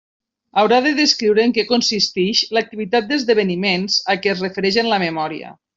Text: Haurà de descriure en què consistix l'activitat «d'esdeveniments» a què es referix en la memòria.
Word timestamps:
Haurà 0.61 0.79
de 0.85 0.93
descriure 0.99 1.43
en 1.49 1.53
què 1.57 1.65
consistix 1.73 2.43
l'activitat 2.59 3.09
«d'esdeveniments» 3.13 4.03
a 4.15 4.21
què 4.25 4.37
es 4.37 4.47
referix 4.49 4.85
en 4.85 4.95
la 4.95 5.05
memòria. 5.11 5.59